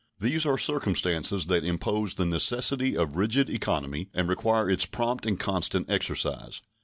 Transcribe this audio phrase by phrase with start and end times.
[0.17, 5.39] These are circumstances that impose the necessity of rigid economy and require its prompt and
[5.39, 6.63] constant exercise.